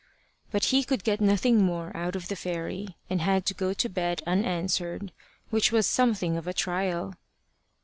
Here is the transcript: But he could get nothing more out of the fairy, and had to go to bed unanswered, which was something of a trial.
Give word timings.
But 0.49 0.65
he 0.65 0.83
could 0.83 1.03
get 1.03 1.21
nothing 1.21 1.63
more 1.63 1.95
out 1.95 2.15
of 2.15 2.27
the 2.27 2.35
fairy, 2.35 2.97
and 3.07 3.21
had 3.21 3.45
to 3.45 3.53
go 3.53 3.71
to 3.73 3.87
bed 3.87 4.23
unanswered, 4.25 5.11
which 5.51 5.71
was 5.71 5.85
something 5.85 6.37
of 6.37 6.47
a 6.47 6.53
trial. 6.55 7.13